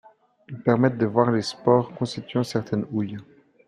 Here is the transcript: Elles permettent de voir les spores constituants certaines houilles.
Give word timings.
Elles 0.49 0.63
permettent 0.63 0.97
de 0.97 1.05
voir 1.05 1.29
les 1.29 1.43
spores 1.43 1.93
constituants 1.93 2.43
certaines 2.43 2.87
houilles. 2.89 3.19